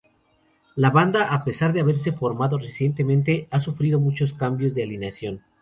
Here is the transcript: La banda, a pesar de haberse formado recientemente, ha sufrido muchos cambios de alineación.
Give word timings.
La 0.75 0.89
banda, 0.89 1.31
a 1.31 1.43
pesar 1.43 1.73
de 1.73 1.79
haberse 1.81 2.11
formado 2.11 2.57
recientemente, 2.57 3.47
ha 3.51 3.59
sufrido 3.59 3.99
muchos 3.99 4.33
cambios 4.33 4.73
de 4.73 4.81
alineación. 4.81 5.41